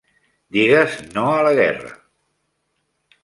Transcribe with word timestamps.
Digues 0.55 0.95
No 1.17 1.25
A 1.33 1.43
la 1.47 1.51
Guerra! 1.59 1.91